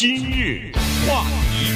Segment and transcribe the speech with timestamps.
[0.00, 0.70] 今日
[1.08, 1.72] 话题，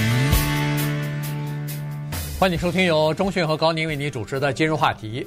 [2.39, 5.27] 欢迎收听由中讯和高宁为您主持的今日话题。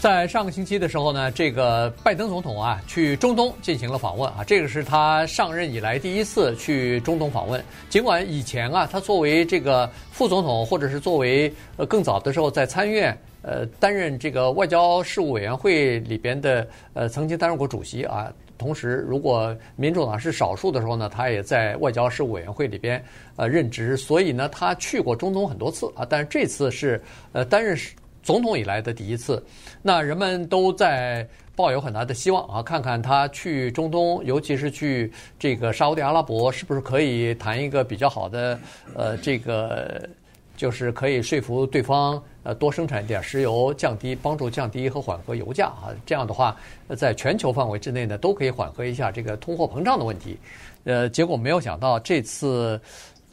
[0.00, 7.64] 在上个星期的时候呢，这个拜登总统啊去中东进行了访问啊，这个是他上任以来第一次去中东访问。
[7.88, 18.30] 尽管以前啊，他作为这个副总统，或者是作为呃更早的时候在参院呃担任这个外交事务委员会里边的呃曾经担任过主席啊。
[18.56, 23.02] 同时，如果民主党是少数的时候呢，他也在外交事务委员会里边
[23.36, 26.06] 呃任职，所以呢，他去过中东很多次啊。
[26.08, 27.76] 但是这次是呃担任
[28.22, 29.44] 总统以来的第一次。
[29.82, 38.58] 那人们都在抱有很大的希望啊，看看他去中东，尤其是去这个沙乌地阿拉伯，是不是可以谈一个比较好的
[38.94, 40.08] 呃这个。
[40.56, 45.90] 就是可以说服对方，呃，多生产一点石油，降低，帮助降低和缓和油价啊。
[46.06, 46.56] 这样的话，
[46.96, 50.38] 在全球范围之内呢，都可以缓和一下这个通货膨胀的问题。
[50.84, 52.80] 呃，结果没有想到这次，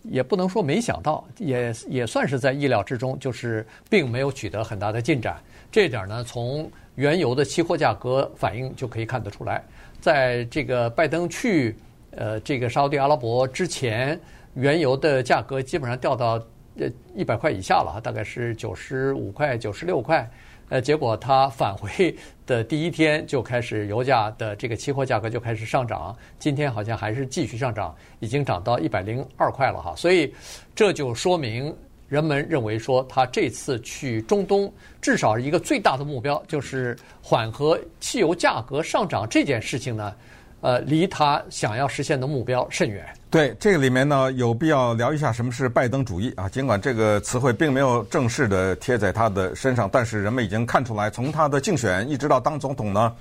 [0.04, 5.38] 也不能说没想到，也也算是在意料之中，就是并没有取得很大的进展。
[5.72, 9.64] 这点呢，从原油的期货价格反应就可以看得出来。
[10.00, 11.76] 在这个拜登去
[12.12, 14.20] 呃这个沙乌地阿拉伯之前，
[14.56, 16.42] 原油的价格基本上掉到。
[16.80, 20.30] 呃，一百块以下了，大概是九十五块、九十六块。
[20.70, 26.16] 呃，结果他返回的第一天就开始，油价的这个期货价格就开始上涨。
[26.40, 29.94] 今天好像还是继续上涨，已经涨到一百零二块了哈。
[29.98, 30.34] 所以
[30.74, 31.76] 这就说明
[32.08, 40.16] 人们认为说，他这次去中东，至少一个最大的目标就是缓和汽油价格上涨这件事情呢。
[40.62, 43.06] 呃，离他想要实现的目标甚远。
[43.32, 46.50] 对，这个里面呢，有必要聊一下什么是拜登主义啊。
[46.50, 53.16] 尽管这个词汇并没有正式的贴在他的身上，但是人们已经看出来，从他的竞选一直到当总统呢，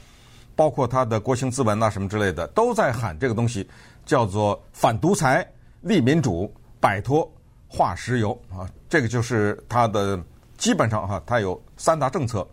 [0.56, 3.64] 包括他的国情咨文啊什么之类的，都在喊这个东西，
[4.04, 5.48] 叫做反独裁、
[5.80, 7.32] 立民主、摆脱
[7.68, 8.68] 化石油啊。
[8.88, 10.20] 这个就是他的
[10.58, 12.44] 基本上哈、啊，他有三大政策。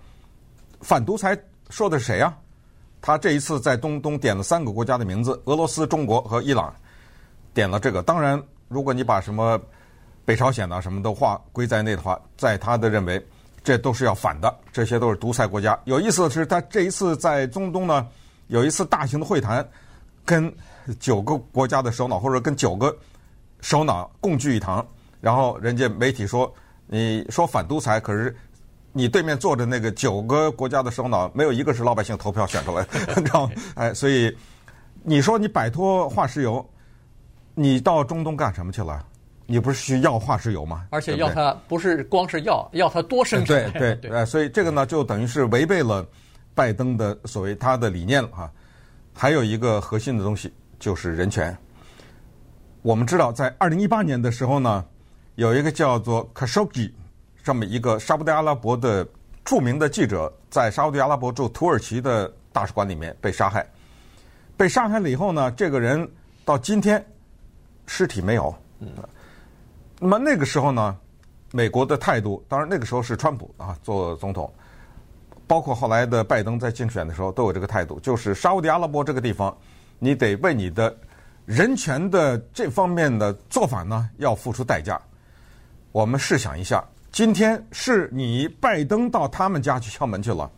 [0.82, 1.36] 反独裁
[1.72, 2.38] 说的是谁呀、啊？
[3.02, 6.72] 他这一次在中东点了三个国家的名字：俄罗斯、中国和伊朗，
[7.58, 8.04] 点了这个。
[8.04, 9.60] 当然，如果你把什么
[10.24, 13.20] 北朝鲜啊什么的话归在内的话，在他的认为，
[13.64, 15.78] 这都是要反的，这些都是独裁国家。
[15.86, 18.08] 有意思的是，他这一次在中东呢，
[18.46, 19.68] 有一次大型的会谈，
[20.24, 20.54] 跟
[21.00, 22.96] 九个国家的首脑或者跟九个
[23.62, 24.86] 首脑共聚一堂，
[25.20, 26.54] 然后人家媒体说，
[26.86, 28.36] 你说反独裁，可是。
[28.94, 33.54] 你对面坐着那个九个国家的首脑，没有一个是老百姓投票选出来的， 你知道吗？
[33.76, 34.36] 哎，所以
[35.04, 36.68] 你说你摆脱化石油，
[37.60, 39.04] 你到中东干什么去了？
[39.48, 40.86] 你不是去要化石油吗？
[40.92, 43.72] 而且要它不是光是要，要它多生产。
[43.72, 46.08] 对对，哎，所以这个呢，就等于是违背了
[46.54, 48.52] 拜登的所谓他的理念了哈。
[49.12, 51.58] 还有一个核心的东西就是人权。
[52.84, 54.86] 我们知道，在二零一八年的时候呢，
[55.34, 56.92] 有一个叫做 Khashoggi。
[57.44, 59.08] 这么一个沙乌地阿拉伯的
[59.44, 63.66] 著名的记者，在沙乌地阿拉伯驻土耳其的大使馆里面被杀害。
[64.58, 66.08] 被杀害了以后呢，这个人
[66.44, 67.04] 到今天
[67.88, 68.54] 尸体没有。
[68.80, 68.90] 嗯。
[70.00, 70.96] 那么那个时候呢，
[71.52, 74.54] 美国的态度，当然那个时候是川普啊做总统，
[75.48, 79.58] 包括后来的拜登在竞选的时候都有这个态度，就是沙乌地阿拉伯这个地方，
[79.98, 80.96] 你得为你的
[81.46, 85.02] 人权的这方面的做法呢，要付出代价。
[85.92, 86.84] 我们试想一下。
[87.10, 90.52] 今天是你拜登到他们家去敲门去了，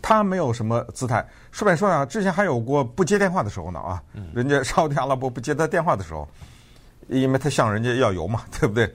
[0.00, 1.26] 他没有什么姿态。
[1.50, 4.02] 顺便说啊，之前还有过不接电话的时候呢啊，
[4.34, 6.28] 人家沙特阿拉伯不接他电话的时候，
[7.08, 8.94] 因为他向人家要油嘛，对不对？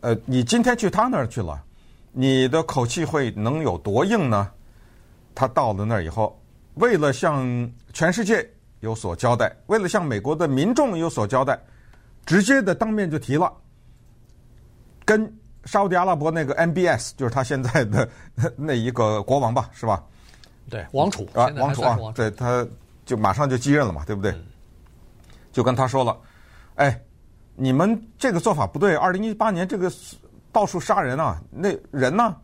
[0.00, 1.62] 呃，你今天去他那儿去了，
[2.12, 4.50] 你的口气会能有多硬呢？
[5.34, 6.38] 他到了那儿以后，
[6.74, 8.48] 为了向全世界
[8.80, 11.58] 有所交代，为了向美国的民众有所交代，
[12.26, 13.52] 直接的当面就提了，
[15.04, 15.32] 跟。
[15.64, 18.08] 沙乌地阿拉伯那个 MBS 就是他现在的
[18.56, 20.02] 那一个国王吧，是吧？
[20.70, 22.66] 对，王储啊，王储啊，对，他
[23.04, 24.30] 就马上就继任了嘛，对不对？
[24.32, 24.44] 嗯、
[25.52, 26.16] 就跟他说了，
[26.76, 27.00] 哎，
[27.54, 29.92] 你们这个做法不对，二零一八年这个
[30.50, 32.34] 到处杀人啊，那人呢？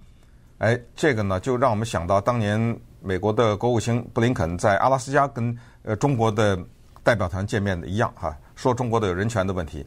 [0.59, 6.59] 哎，这个呢，就让我们想到当年美国的国务卿布林肯在阿拉斯加跟呃中国的
[7.03, 9.87] 代表团见面的一样哈，说中国的有人权的问题。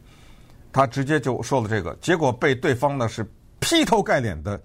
[0.74, 3.26] 他直接就说了这个，结果被对方呢是
[3.60, 4.60] 劈头盖脸的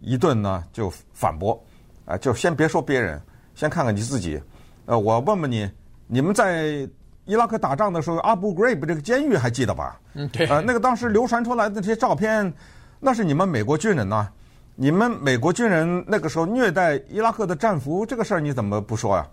[0.00, 1.58] 一顿呢就反驳，
[2.04, 3.22] 啊，就先别说别人，
[3.54, 4.42] 先看看你自己。
[4.86, 5.70] 呃，我问问你，
[6.08, 6.86] 你们在
[7.24, 10.00] 伊拉克打仗的时候，阿布格瑞布这个监狱还记得吧？
[10.14, 10.44] 嗯，对。
[10.48, 12.52] 呃，那个当时流传出来的这些照片，
[12.98, 14.28] 那是你们美国军人呐，
[14.74, 19.24] 你们美国军人那个时候虐待伊拉克的战俘，这个事儿你怎么不说呀？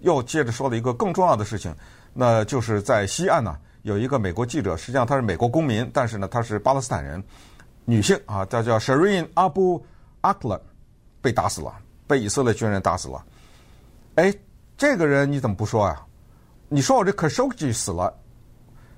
[0.00, 1.74] 又接着说了一个更重要的事情，
[2.12, 3.56] 那就是在西岸呢。
[3.88, 7.24] 有一个美国记者，实际上他是美国公民，但是呢，他是巴勒斯坦人，
[7.86, 9.82] 女性啊，她叫 Shireen Abu
[10.20, 10.60] Akleh，
[11.22, 11.74] 被打死了，
[12.06, 13.24] 被以色列军人打死了。
[14.16, 14.32] 哎，
[14.76, 15.98] 这个人你怎么不说呀？
[16.68, 18.12] 你说我这 Khashoggi 死了，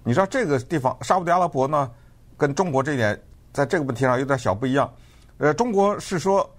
[0.03, 1.89] 你知道这个地方沙乌地阿拉伯呢，
[2.37, 3.17] 跟中国这一点
[3.53, 4.93] 在这个问题上有点小不一样。
[5.39, 6.51] 呃，中国是说，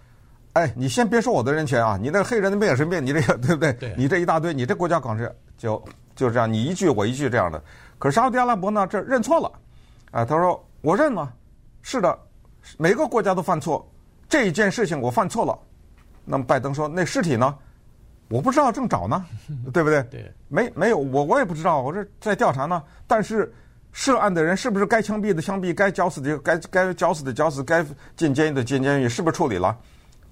[0.54, 3.94] 哎，你先别说我的人权啊，你那个黑人的命也是命，你这个对不对？
[3.98, 5.84] 你这一大堆，你这国家搞这就
[6.16, 7.62] 就这样，你一句我一句这样的。
[8.02, 9.52] 可是沙乌地阿拉伯呢，这认错了，
[10.10, 11.32] 啊，他说我认了，
[11.84, 12.18] 是的，
[12.80, 13.88] 每个国家都犯错，
[14.28, 15.56] 这一件事情我犯错了。
[16.26, 17.56] 那么拜登说，那尸体呢？
[18.28, 19.24] 我不知道，正找呢，
[19.72, 20.02] 对不对？
[20.10, 22.82] 对，没没有，我我也不知道，我这在调查呢。
[23.06, 23.54] 但是
[23.92, 29.78] 涉案的人是不是该枪毙的枪毙，该绞死的该该绞死的绞死，该进监狱的进监狱，是不是处理了？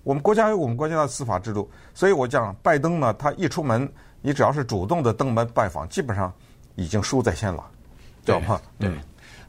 [0.01, 3.88] 我们国家有我们国家的司法制度，所以我讲拜登呢，他一出门，
[4.22, 6.33] 你只要是主动的登门拜访，基本上
[6.80, 7.64] 已经输在先了，
[8.26, 8.62] 知道吗？
[8.80, 8.90] 对。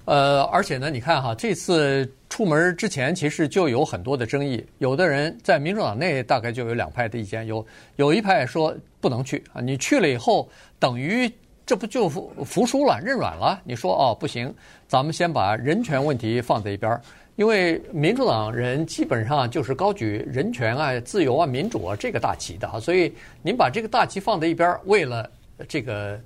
[0.07, 4.65] 呃，而且呢，你看哈，这次出门之前其实就有很多的争议。
[4.79, 10.49] 有的人在民主党内大概就有两派的意见，有有一派说不能去啊，你去了以后
[10.81, 11.31] 等于
[11.65, 13.61] 这不就服服输了、认软了？
[13.63, 14.53] 你说哦不行，
[14.89, 17.01] 咱们先把人权问题放在一边儿，
[17.37, 25.31] 因为民主党人基本上就是高举人权啊、自由啊、民主啊这个大旗的啊，所以您把这个大旗放在一边，为了
[25.69, 26.19] 这个。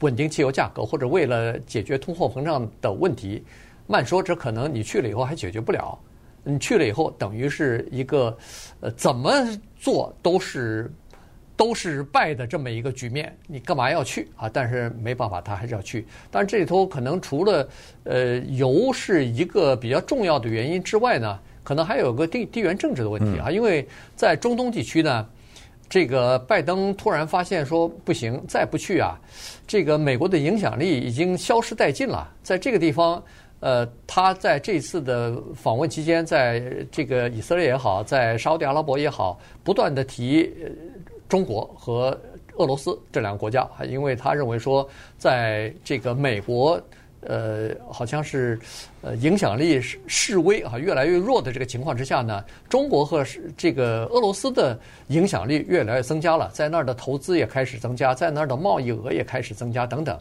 [0.00, 3.42] 稳定汽油价格，或者为了解决通货膨胀的问题，
[3.86, 5.98] 慢说，这可能你去了以后还解决不了。
[6.44, 8.36] 你去了以后，等于是一个
[8.80, 9.32] 呃，怎么
[9.78, 10.92] 做都是
[11.56, 13.36] 都是败的这么一个局面。
[13.46, 14.48] 你干嘛要去啊？
[14.48, 16.04] 但是没办法，他还是要去。
[16.30, 17.68] 但是这里头可能除了
[18.04, 23.86] 呃油是一个比较重要的原因之外呢，可能还有个地地缘政治的问题啊，因为
[24.16, 25.28] 在中东地区呢。
[25.92, 29.20] 这个拜登突然发现说不行，再不去啊，
[29.66, 32.32] 这个美国的影响力已经消失殆尽了。
[32.42, 33.22] 在这个地方，
[33.60, 40.50] 呃，他在这次的访问期间，在这个以色列也好，在沙乌地阿拉伯也好，不断地提
[41.28, 42.18] 中国和
[42.54, 46.80] 俄罗斯这两个国家，因为他认为说，在这个美国。
[47.26, 48.58] 呃，好像是
[49.00, 53.24] 呃影响力示威啊，越来越弱的这个情况之下呢，中国和
[53.56, 54.78] 这个俄罗斯的
[55.08, 60.18] 影响力越来越增加了，在那儿的投资也开始增加，在那儿的贸易额也开始增加等等。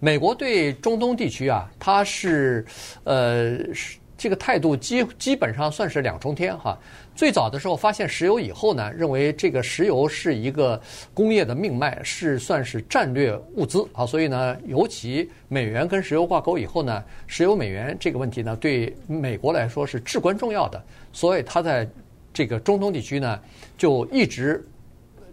[0.00, 2.64] 美国对中东地区啊，它是
[3.04, 3.98] 呃是。
[4.24, 6.78] 这个态度基基本上算是两重天哈。
[7.14, 10.80] 最早的时候发现石油以后呢，认为这个石油是一个
[11.12, 14.06] 工业的命脉，是算是战略物资啊。
[14.06, 20.82] 所以呢，尤其美元跟石油挂钩以后呢，石油美元这个问题呢，对美国来说是至关重要的。
[21.12, 21.86] 所以他在
[22.32, 23.38] 这个中东地区呢，
[23.76, 24.66] 就一直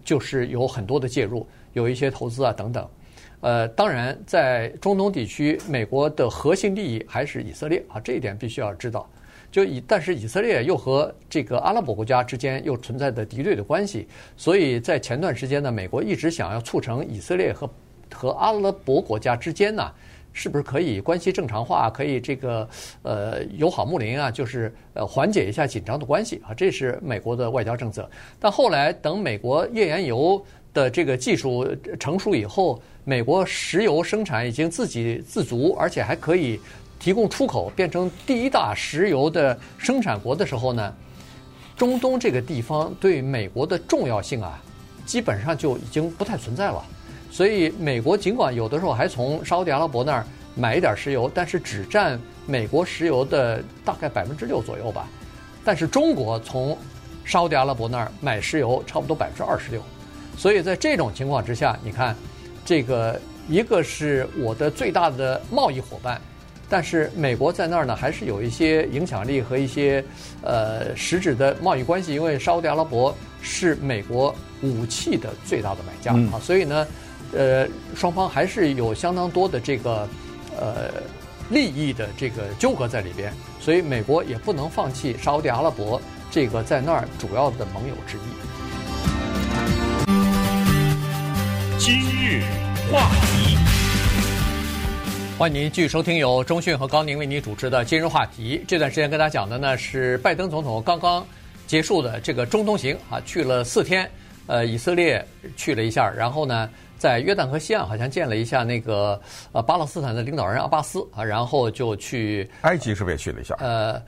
[0.03, 2.85] 就是有很多的介入，有一些投资啊等等。
[3.41, 9.09] 呃，当然，在中东地区，美国的核心利益还是以色列啊，这一点必须要知道。
[9.51, 14.07] 就以，但是以色列又和这个阿拉伯国家之间又存在着敌对的关系，
[14.37, 17.69] 所以在前段时间呢，美国一直想要促成以色列和
[18.13, 19.91] 和阿拉伯国家之间呢，
[20.31, 22.69] 是不是可以关系正常化，可以这个
[23.01, 28.09] 呃友好睦邻啊，就是呃缓解一下紧张的关系啊，这是美国的外交政策。
[28.39, 30.41] 但后来等美国页岩油
[30.73, 31.67] 的这个技术
[31.99, 36.59] 成熟以后，美国石油生产已经自给自足，而且还可以
[36.99, 40.93] 提供出口，变成第一大石油的生产国的时候呢，
[41.75, 44.61] 中东这个地方对美国的重要性啊，
[45.05, 46.83] 基本上就已经不太存在了。
[47.31, 55.07] 所以，美国尽管有的时候还从沙乌地阿拉伯那儿买一点石油，但是只占美国石油的大概百分之六左右吧。
[55.63, 56.77] 但是中国从
[57.23, 59.81] 沙乌地阿拉伯那儿买石油差不多百分之二十六。
[60.37, 62.15] 所以在这种情况之下，你看，
[62.63, 66.21] 这个一个是我的最大的贸易伙伴，
[66.69, 70.03] 但是美国在那儿呢，还是有一些影响力和一些
[70.41, 76.87] 呃实质的贸易关系，因为沙乌地阿拉伯是美国武器的最大的买家啊，所以呢，
[77.33, 80.07] 呃，双方还是有相当多的这个
[80.59, 80.91] 呃
[81.49, 85.99] 利益的这个纠葛在里边，所以美国也不能放弃沙乌地阿拉伯
[86.29, 88.60] 这个在那儿主要的盟友之一。
[92.91, 93.55] 话题，
[95.39, 98.57] 欢迎您继续收听由中讯和高宁为您主持的《今日话题》。
[98.67, 101.25] 这段时间跟大家讲的呢是拜登总统刚刚
[101.65, 104.11] 结束的这个中东行啊，去了四天，
[104.45, 109.19] 呃，以色列去了一下，然后呢，在约旦河西岸好像见了一下那个
[109.53, 113.55] 呃巴勒斯坦的领导人阿巴斯啊，然后就去埃及是不是也去了一下？
[113.59, 114.01] 呃。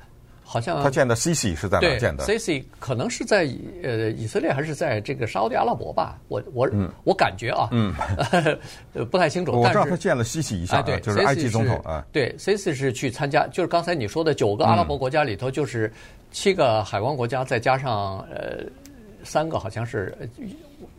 [0.44, 3.50] 好像他见的 Sisi 是在哪见的？Sisi 可能是在
[3.82, 6.20] 呃以色列还是在这个沙乌地阿拉伯吧？
[6.28, 7.94] 我我、嗯、我感觉啊，嗯，
[9.10, 9.52] 不太清楚。
[9.52, 12.06] 我知道他见了 Sisi 一下，对，就是埃及总统啊。
[12.12, 15.92] 对，Sisi 是去参加，就是刚才你说的九个阿拉伯国家里头，就是
[16.32, 18.64] 七个海湾国家，再加上呃
[19.24, 20.16] 三个好像是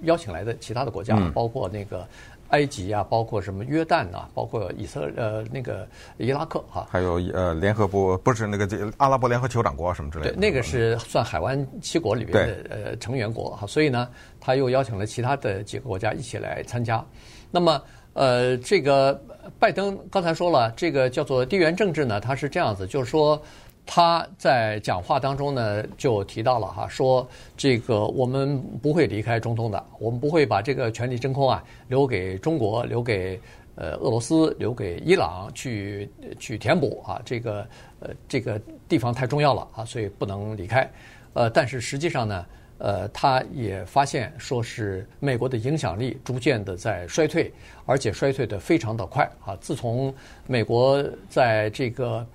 [0.02, 2.06] 邀请来的其他的国家，嗯、包括那个。
[2.48, 5.86] 埃及啊，包括什么约旦啊，包括以色呃那个
[6.18, 10.32] 伊拉克哈、啊，还有呃联合国不是那个这阿拉伯联合酋长国什么之类的。
[10.32, 14.08] 对，那个是算海湾七国里边的呃成员国哈，所以呢，
[14.40, 17.04] 他又邀请了其他的几个国家一起来参加。
[17.50, 17.82] 那么
[18.12, 19.20] 呃，这个
[19.58, 23.40] 拜登刚才说了，这个叫做地缘政治呢，它是这样子，就是说。
[23.86, 33.38] 他在讲话当中呢，就提到了哈，说这个我们不会离开中东的，我们不会把这个权力真空啊留给中国，留给
[33.74, 37.66] 呃俄罗斯，留给伊朗去去填补啊，这个
[38.00, 40.90] 呃这个地方太重要了啊，所以不能离开。
[41.34, 42.46] 呃，但是实际上呢，
[42.78, 47.52] 呃，他也发现说是美国的影响力逐渐的在衰退，
[47.84, 49.54] 而且衰退的非常的快啊。
[49.60, 50.12] 自从
[50.46, 52.26] 美国在这个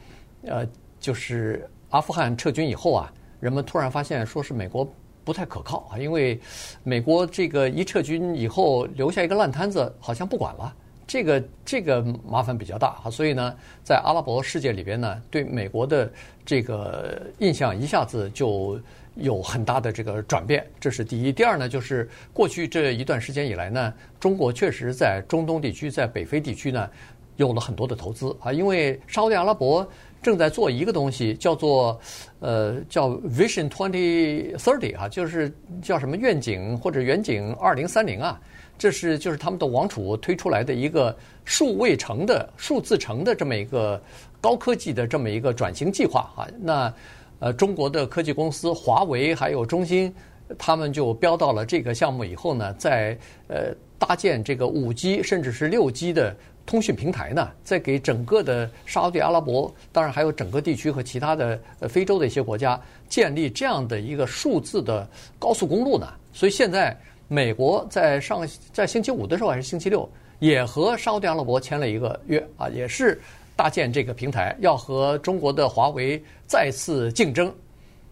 [0.46, 0.64] 呃。
[1.00, 4.88] 就是阿富汗撤军以后啊，人们突然发现说是美国
[5.24, 6.40] 不太可靠啊，因为
[6.84, 10.74] 美国这个一撤军以后留下一个烂摊子，好像不管了，
[11.06, 16.12] 这个这个麻烦比较大啊，所以呢，在阿拉伯世界里边呢，对美国的
[16.46, 18.80] 这个印象一下子就
[19.16, 21.32] 有很大的这个转变，这是第一。
[21.32, 26.90] 第二呢，就是过去这一段时间以来呢，中国确实在中东地区、在北非地区呢，
[27.36, 29.88] 有了很多的投资啊，因为沙乌地阿拉伯。
[30.22, 32.00] 正在做一个东西，叫做
[32.40, 38.40] 呃叫 Vision Twenty Thirty 啊，就是叫什么愿景或者远景二零三零啊，
[38.78, 44.02] 这是就是他们的王储推出来的一个数位城的数字城的这么一个
[44.42, 46.48] 高科技的这么一个转型计划啊。
[46.60, 46.94] 那
[47.40, 50.14] 呃中国的科技公司华为还有中兴，
[50.58, 56.36] 他们就标到了这个项目以后呢，在呃搭建这个五 G 甚至是六 G 的。
[56.70, 61.60] 通讯平台呢，在给整个的沙特阿拉伯，当然还有整个地区和其他的
[61.90, 65.10] 非洲的一些国家，建立这样的一个数字的
[65.40, 66.08] 高速公路呢。
[66.32, 66.96] 所以现在
[67.28, 70.08] 美国在上在星期五的时候还是星期六，
[70.38, 73.20] 也和沙特阿拉伯签了一个约啊，也是
[73.56, 77.52] 搭建这个平台，要和中国的华为再次竞争。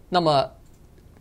[0.09, 0.49] 那么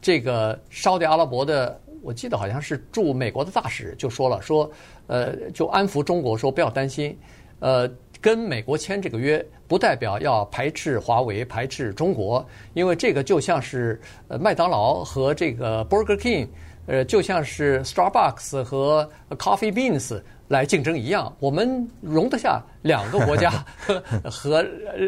[0.01, 1.79] 这个沙特阿拉伯的。
[2.03, 4.71] 我记得好像是驻美国的大使就说了，说，
[5.07, 7.17] 呃，就安抚中国说不要担心，
[7.61, 16.49] 呃，跟美国签这个约不代表要排斥华为、排斥中国，因为这个就像是呃麦当劳和这个 Burger King，
[16.87, 20.21] 呃，就像是 Starbucks 和 Coffee Beans。
[20.49, 24.01] 来竞争一样，我们容得下两个国家和
[24.31, 24.63] 和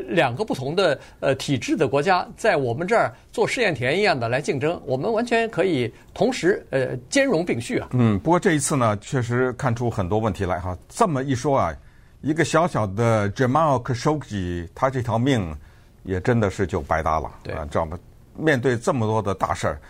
[0.09, 7.87] 两个不同的呃体制的国家在我们这儿做试验田一样的来竞争，我们完全可以同时呃兼容并蓄啊。
[7.93, 10.77] 嗯，不过这一次呢，确实看出很多问题来哈。
[10.89, 11.73] 这么一说啊，
[12.21, 15.57] 一个小小的 Jamal Khashoggi，他这条命
[16.03, 17.97] 也真的是就白搭了，对，知道吗？
[18.37, 19.81] 面对这么多的大事儿，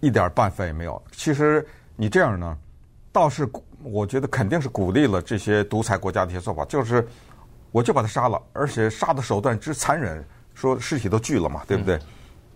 [0.00, 1.02] 一点办法也没有。
[1.12, 2.58] 其实你这样呢，
[3.12, 3.48] 倒是。
[3.84, 7.06] 我觉得肯定是鼓励了这些独裁国家的一些做法，就是
[7.70, 11.96] 我就把他杀了，而且杀的手段之残忍，说尸体都锯了嘛，对不对？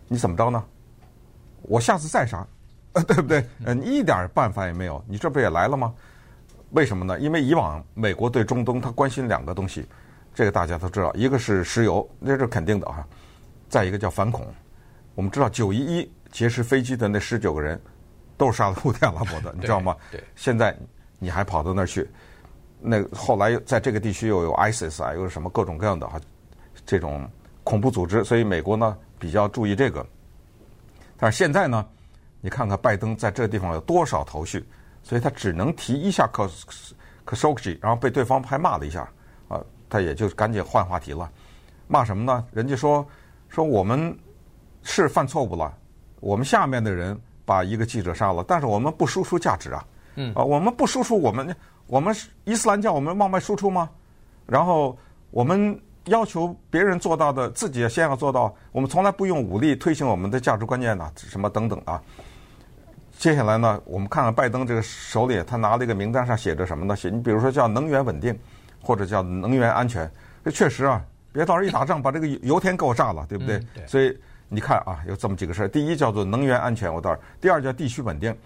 [0.09, 0.63] 你怎么着呢？
[1.63, 2.45] 我下次再杀，
[3.07, 3.47] 对不对？
[3.65, 5.95] 呃，你一点办法也没有，你这不也来了吗？
[6.71, 7.17] 为什么呢？
[7.21, 9.87] 因为以往美国对中东他关心两个东西，
[10.35, 13.07] 这个大家都知道，一个是石油，那是肯定的啊，
[13.69, 14.45] 再一个叫反恐。
[15.15, 17.81] 我们知道九一一劫持飞机的那十九个人，
[18.37, 19.97] 都是沙乌地阿拉伯的，你知道吗？
[20.11, 20.77] 对，现在。
[21.25, 22.11] 你还跑到那儿去？
[22.81, 26.21] 那后来在这个地区又有 ISIS 啊，又是什么各种各样的哈，
[26.85, 27.31] 这种
[27.63, 30.05] 恐怖组织，所以美国呢比较注意这个。
[31.17, 31.87] 但是现在呢，
[32.41, 34.67] 你看看拜登在这个地方有多少头绪，
[35.01, 36.29] 所以他只能提一下
[37.25, 39.09] Khashoggi，然后被对方还骂了一下
[39.47, 41.31] 啊，他也就赶紧换话题了。
[41.87, 42.45] 骂什么呢？
[42.51, 43.07] 人家说
[43.49, 44.13] 说我们
[44.83, 45.73] 是犯错误了，
[46.23, 49.85] 我们下面的人把一个记者杀了，但是我们不输出价值啊。
[50.15, 51.55] 嗯啊，我们不输出我们，
[51.87, 52.15] 我们
[52.45, 53.91] 伊斯兰教我们往外输出吗？
[54.47, 54.97] 然后
[55.31, 58.55] 我们要求别人做到的，自己先要做到。
[58.71, 62.01] 我们从来不用武力推行我们的价值观念呐，什么等等啊。
[63.19, 66.95] 接下来呢，我们看看拜登这个手里，他拿了一个名单上写着什么呢？
[66.95, 68.39] 写你比如说叫能源稳定，
[68.81, 70.11] 或者叫能源安全。
[70.45, 71.03] 这确实啊，
[71.33, 73.57] 别到时候一打仗把这个油田给我炸了，对不对？
[73.57, 73.87] 嗯、对。
[73.87, 74.15] 所以
[74.53, 75.69] 你看啊，有这么几个事儿。
[75.69, 78.37] 第一叫做能源安全，我倒是；第二叫地区稳定。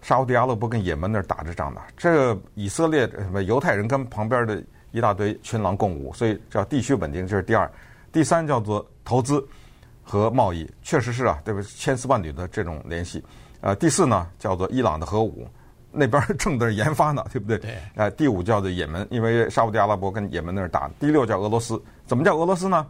[0.00, 7.68] 沙乌地阿拉伯跟也门那儿打着仗呢，这个以色列什么犹太人跟旁边的一大堆群狼共舞，所以叫地区稳定，这是第二。
[8.12, 9.44] 第三叫做投资，
[10.04, 13.22] 和贸易，确实是啊，这个千丝万缕的这种联系。
[13.60, 15.48] 呃，第四呢叫做伊朗的核武，
[15.90, 17.58] 那边 正在研发呢，对不对？
[17.58, 17.76] 对。
[17.96, 20.88] 呃，第五叫做也门，因为沙乌地阿拉伯跟也门那儿打。
[21.00, 22.86] 第六叫俄罗斯，怎么叫俄罗斯呢？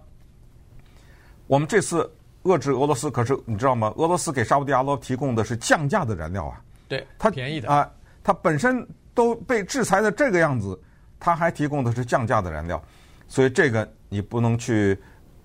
[1.47, 2.09] 我们这次
[2.45, 3.93] 遏制俄罗斯，可是你知道吗？
[3.97, 6.61] 俄罗斯给沙乌地阿拉伯提供的是降价的燃料啊。
[6.89, 7.91] 对，它便宜的啊，
[8.23, 10.81] 它本身都被制裁的这个样子，
[11.21, 12.83] 它还提供的是降价的燃料，
[13.27, 14.99] 所以这个你不能去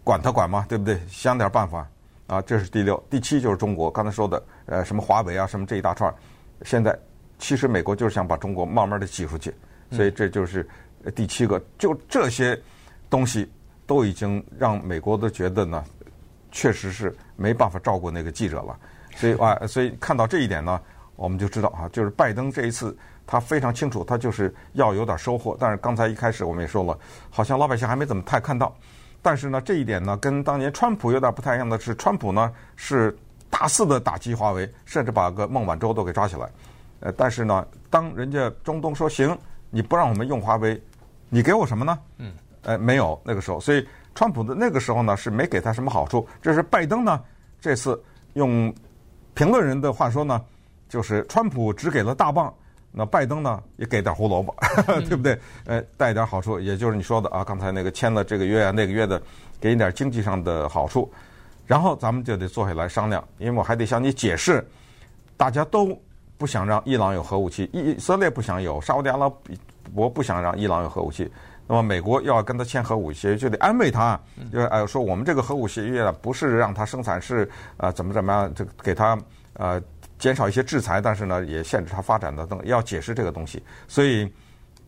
[0.03, 0.99] 管它管嘛，对不对？
[1.09, 1.85] 想点办法
[2.27, 3.03] 啊，这是第六。
[3.09, 6.13] 第七就是中国刚才说的，呃，什么华为啊，什么这一大串，
[6.61, 6.97] 现在
[7.39, 9.53] 其实美国就是想把中国慢慢的挤出去，
[9.91, 10.65] 所以这就是
[11.13, 11.61] 第七个。
[11.77, 12.57] 就这些
[13.09, 13.51] 东西
[13.85, 15.83] 都已经让美国都觉得呢，
[16.53, 18.79] 确实是没办法照顾那个记者了，
[19.17, 20.79] 所以啊，所以看到这一点呢。
[21.15, 25.55] 我们就知道啊，就是拜登这一次他非常清楚，他就是要有点收获。
[25.59, 26.97] 但是刚才一开始我们也说了，
[27.29, 28.75] 好像老百姓还没怎么太看到。
[29.21, 33.15] 但是呢，这一点呢，跟当年川普有点不太一样的是，川普呢是
[33.47, 36.49] 大肆的打击华为，甚至把个孟晚舟都给抓起来。
[37.01, 39.37] 呃，但是呢，当人家中东说行，
[39.69, 40.81] 你不让我们用华为，
[41.29, 41.99] 你给我什么呢？
[42.17, 42.33] 嗯，
[42.63, 46.27] 呃，没有那个时候，所以川普的那个时候呢是没给他什么好处。
[46.41, 47.21] 这是拜登呢
[47.59, 48.01] 这次
[48.33, 48.73] 用
[49.33, 50.41] 评论人的话说呢。
[50.89, 52.53] 就是川普只给了大棒，
[52.91, 54.55] 那拜登呢也给点胡萝卜，
[54.85, 55.35] 嗯、对不对？
[55.65, 59.19] 呃，带点好处，也就是你说的啊，刚才那个签了这个约啊，那个约的，
[59.59, 61.11] 给你点经济上的好处，
[61.65, 64.63] 然后咱们就得坐下来商量，因为我还得向你解释，
[65.35, 65.99] 大家都
[66.37, 69.27] 不想让伊朗有核武器，以色列不想有，沙乌地阿拉
[69.95, 71.27] 伯不想让伊朗有核武器，
[71.73, 74.19] 那么美国要跟他签核武协议，就得安慰他，
[74.51, 79.17] 就是哎说我们这个核武协议啊，不是让他生产，是啊怎么怎么样，就给他
[79.53, 79.81] 呃。
[80.19, 83.61] 减少一些制裁，但是呢，也限制他发展的等，要解释这个东西。
[83.89, 84.31] 所以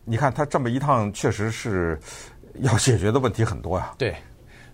[0.02, 1.98] 你看，他这么一趟，确实是
[2.60, 3.92] 要解决的问题很多呀。
[3.98, 4.14] 对，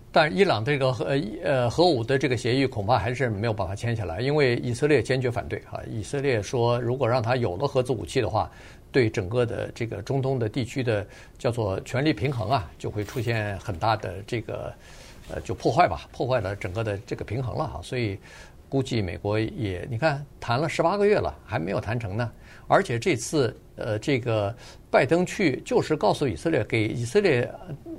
[0.09, 1.05] 但是伊朗这个核
[1.43, 5.81] 呃核武的这个协议恐怕还是没有办法签下来，因为以色列坚决反对啊。
[5.89, 8.49] 以色列说，如果让他有了核子武器的话，
[8.93, 11.05] 对整个的这个中东的地区的
[11.37, 14.73] 叫做权力平衡啊，就会出现很大的这个
[15.29, 17.81] 呃就破坏吧，破坏了整个的这个平衡了哈。
[17.83, 18.17] 所以。
[18.69, 22.31] 估计美国也，你看谈了十八个月了，还没有谈成呢。
[22.67, 24.51] 而且这次，呃，这个
[24.89, 27.47] 拜登去就是告诉以色列，给以色列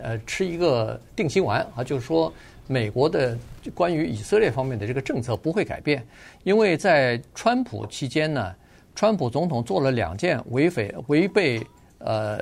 [0.00, 2.32] 呃吃一个定心丸啊，就是说
[2.66, 3.38] 美国的
[3.72, 6.04] 关于以色列方面的这个政策不会改变，
[6.42, 8.52] 因为在川普期间呢，
[8.94, 11.60] 川普总统做了两件违反违背
[11.98, 12.40] 呃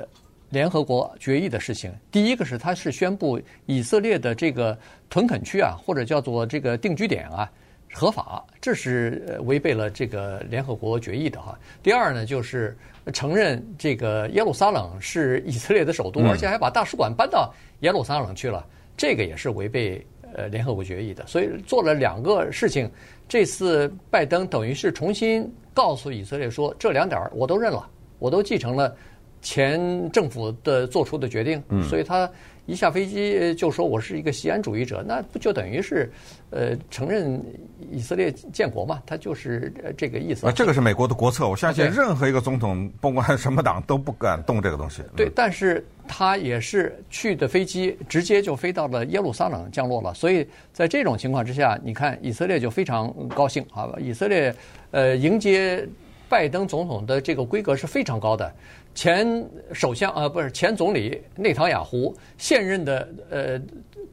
[0.51, 1.93] 联合国决议的事情。
[2.11, 7.51] 第一个是他是宣布以色列的这个屯垦区啊，或者叫做这个定居点啊。
[7.95, 11.59] 合法，这是违背了这个联合国决议的哈。
[11.83, 12.75] 第二呢，就是
[13.13, 20.03] 承认这个耶路撒冷是以色列的首都，而且还把大使馆搬到耶路撒冷去了，这个也是违背
[20.35, 21.27] 呃联合国决议的。
[21.27, 22.91] 所以做了两个事情，
[23.29, 28.95] 这次拜登等于是重新告诉以色列说，这两点我都认了，我都继承了
[29.41, 32.31] 前政府的做出的决定，所以他。
[32.67, 36.11] 一下飞机就说我是一个西安主义者，那不就等于是，
[36.51, 37.43] 呃，承认
[37.91, 39.03] 以色列建国嘛？
[39.05, 40.47] 他就是这个意思。
[40.47, 45.03] 啊，这个是美国的国策，我相信任何一个总统，不管什么党，都不敢动这个东西。
[45.17, 53.91] 对，但是他也是去的飞机直接就飞到了耶路撒冷降落了，所以在这种情况之下，你看以色列就非常高兴啊！
[53.99, 54.55] 以色列
[54.93, 55.85] 呃迎接
[56.33, 58.51] 拜登总统的这个规格是非常高的。
[58.95, 63.61] 前首相啊，不是前总理内塔雅胡，现任的呃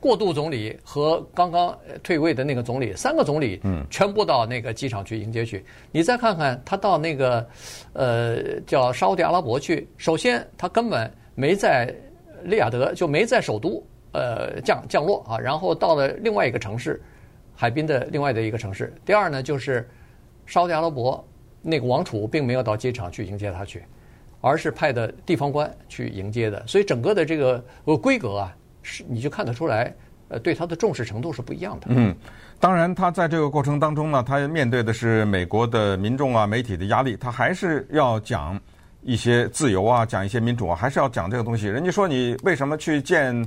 [0.01, 5.63] 过渡总理和刚刚退位的那个总理，三个总理，嗯，全部到那个机场去迎接去。
[5.93, 7.47] 你再看看他到那个
[7.93, 11.95] 呃叫沙乌地阿拉伯去，首先他根本没在
[12.43, 17.01] 利雅得，就没在首都呃降降落啊，然后到了另外一个城市，
[17.55, 18.93] 海滨的另外的一个城市。
[19.05, 19.89] 第二呢，就是
[20.45, 21.25] 沙乌地阿拉伯
[21.61, 23.83] 那个王储并没有到机场去迎接他去。
[24.41, 29.93] 而是派的地方官去迎接的，所以整个的这个呃规格啊，是你就看得出来，
[30.29, 31.87] 呃，对他的重视程度是不一样的。
[31.89, 32.15] 嗯，
[32.57, 38.57] 当然，他在这个过程当中呢，他面对的是美国的民众啊、媒体的压力，他还是要讲
[39.01, 41.67] 一些自由啊，讲一些民主啊，还是要讲这个东西。
[41.67, 43.45] 人家说你为什么去见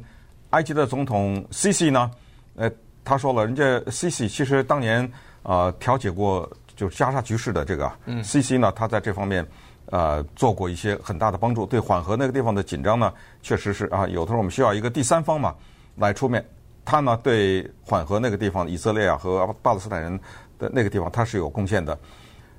[0.51, 2.11] 埃及的总统西西呢？
[2.57, 2.70] 呃，
[3.03, 5.03] 他说了，人家西西其实当年
[5.42, 6.46] 啊、呃、调解过
[6.83, 9.47] 就加沙局势的这个，嗯，西西呢，他在这方面。
[9.87, 15.55] 呃，做过一些很大的帮助，对缓和那个地方的紧张呢，确实是啊，有的时候我们需要一个第三方嘛
[15.97, 16.42] 来出面。
[16.85, 20.18] 他呢，对缓和那个地方，以色列啊和巴勒斯坦人
[20.59, 21.99] 的那个地方，他是有贡献的。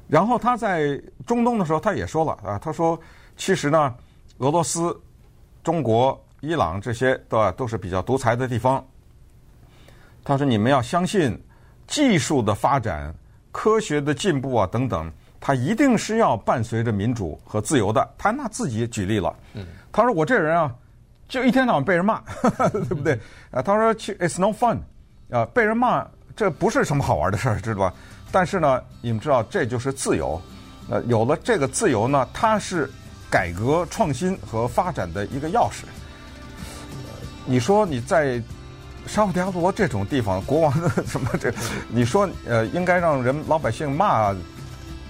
[0.08, 3.00] 然后他在中东的时候，他也说了啊，他说
[3.36, 3.96] 其实呢，
[4.40, 4.96] 俄罗斯、
[5.64, 8.86] 中国、伊朗这些都都是比较独裁的地方，
[10.24, 11.42] 他说：“你们要相信
[11.88, 13.16] 技术的发展、
[13.54, 19.34] 科学的进步啊等等，他一定是要伴随着民主和自由的。”他拿自己举例了，
[19.92, 20.74] 他说：“我这人啊，
[21.30, 22.20] 就一天到晚被人骂，
[22.74, 23.14] 对不对？
[23.52, 24.80] 啊，他说：‘It's no fun’，
[25.30, 27.94] 啊，被人骂这不是什么好玩的事儿，知道吧？
[28.32, 30.42] 但是呢，你们知道这就是自由。
[30.90, 32.90] 呃，有了这个自由呢，它是
[33.30, 35.84] 改革创新和发展的一个钥匙。
[37.46, 38.42] 你说你在。”
[39.06, 41.54] 沙特阿拉伯这种地方，国王的 什么这？
[41.90, 44.34] 你说呃，应该让人老百姓骂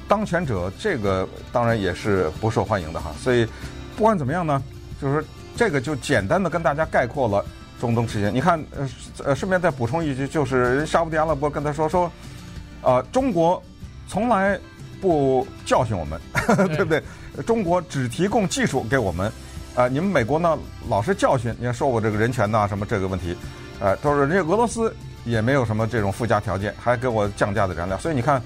[0.07, 3.13] 当权者，这个当然也是不受欢迎的哈。
[3.19, 3.47] 所以
[3.95, 4.61] 不管怎么样呢，
[5.01, 5.23] 就是
[5.55, 7.45] 这个就简单的跟大家概括了
[7.79, 8.33] 中东事情。
[8.33, 8.89] 你看呃
[9.25, 12.11] 呃，顺便再补充一句，就是沙特阿拉伯跟他说说，
[12.81, 13.61] 呃，中国
[14.07, 14.59] 从来
[14.99, 16.19] 不教训我们，
[16.75, 17.01] 对不对？
[17.45, 19.27] 中国只提供技术给我们，
[19.75, 20.57] 啊、呃，你们美国呢
[20.89, 23.35] 老是教训，你看说我这个人权呐什么这个问题。
[23.83, 28.41] 呃，都是人家俄罗斯也没有什么这种附加条件，还给我降价的燃料，所以你看，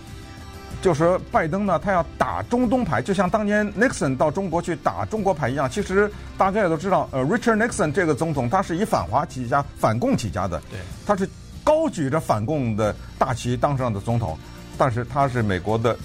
[0.82, 5.70] 就是拜登呢，他要打中东牌，就像当年 Nixon 到中国去打中国牌一样。
[5.70, 11.30] 其实大家也都知道，呃，Richard Nixon 这个总统他是以反华起家、反共起家的，对，他是
[11.64, 14.36] 高举着反共的大旗当上的总统，
[14.76, 15.96] 但是他是美国的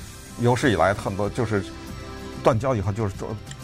[0.41, 1.65] 有史以来很多就是
[2.45, 3.15] 断交以后就是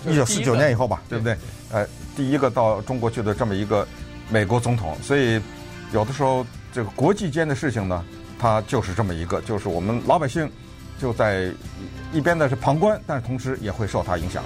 [0.07, 1.37] 一九四九年以后吧，对不对？
[1.71, 3.87] 呃，第一个到中国去的这么一个
[4.31, 5.39] 美国总统，所以。
[5.93, 8.05] 有的时候，这个国际间的事情呢，
[8.39, 10.51] 它就是这么一个，就是我们老百姓
[10.99, 11.51] 就在
[12.13, 14.43] 一边的是旁观，但是同时也会受它影响。